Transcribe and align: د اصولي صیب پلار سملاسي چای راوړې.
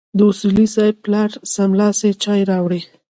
د 0.17 0.19
اصولي 0.31 0.67
صیب 0.75 0.95
پلار 1.05 1.29
سملاسي 1.53 2.11
چای 2.23 2.41
راوړې. 2.51 2.81